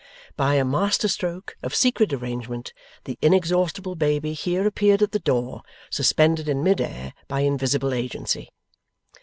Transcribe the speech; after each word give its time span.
By 0.35 0.55
a 0.55 0.65
master 0.65 1.07
stroke 1.07 1.57
of 1.61 1.75
secret 1.75 2.11
arrangement, 2.11 2.73
the 3.03 3.19
inexhaustible 3.21 3.93
baby 3.93 4.33
here 4.33 4.65
appeared 4.65 5.03
at 5.03 5.11
the 5.11 5.19
door, 5.19 5.61
suspended 5.91 6.49
in 6.49 6.63
mid 6.63 6.81
air 6.81 7.13
by 7.27 7.41
invisible 7.41 7.93
agency. 7.93 8.49